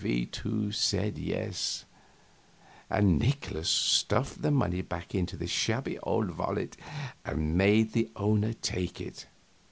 [0.00, 1.86] We two said yes,
[2.88, 6.76] and Nikolaus stuffed the money back into the shabby old wallet
[7.24, 9.26] and made the owner take it.